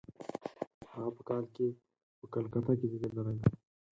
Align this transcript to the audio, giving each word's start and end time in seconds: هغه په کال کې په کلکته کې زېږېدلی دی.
هغه 0.93 1.09
په 1.17 1.21
کال 1.29 1.43
کې 1.55 1.67
په 2.19 2.25
کلکته 2.33 2.73
کې 2.79 2.85
زېږېدلی 2.91 3.35
دی. 3.39 3.49